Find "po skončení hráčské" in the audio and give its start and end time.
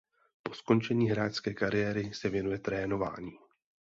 0.43-1.53